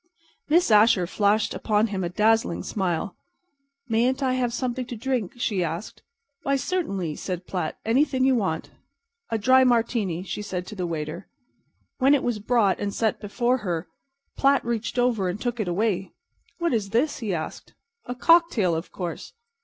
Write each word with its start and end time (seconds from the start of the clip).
Miss 0.49 0.71
Asher 0.71 1.05
flashed 1.05 1.53
upon 1.53 1.85
him 1.93 2.03
a 2.03 2.09
dazzling 2.09 2.63
smile. 2.63 3.15
"Mayn't 3.87 4.23
I 4.23 4.33
have 4.33 4.51
something 4.51 4.87
to 4.87 4.95
drink?" 4.95 5.33
she 5.37 5.63
asked. 5.63 6.01
"Why, 6.41 6.55
certainly," 6.55 7.15
said 7.15 7.45
Platt. 7.45 7.77
"Anything 7.85 8.25
you 8.25 8.33
want." 8.33 8.71
"A 9.29 9.37
dry 9.37 9.63
Martini," 9.63 10.23
she 10.23 10.41
said 10.41 10.65
to 10.65 10.75
the 10.75 10.87
waiter. 10.87 11.27
When 11.99 12.15
it 12.15 12.23
was 12.23 12.39
brought 12.39 12.79
and 12.79 12.91
set 12.91 13.21
before 13.21 13.57
her 13.57 13.89
Platt 14.35 14.65
reached 14.65 14.97
over 14.97 15.29
and 15.29 15.39
took 15.39 15.59
it 15.59 15.67
away. 15.67 16.13
"What 16.57 16.73
is 16.73 16.89
this?" 16.89 17.19
he 17.19 17.31
asked. 17.31 17.75
"A 18.07 18.15
cocktail, 18.15 18.73
of 18.73 18.91
course." 18.91 19.33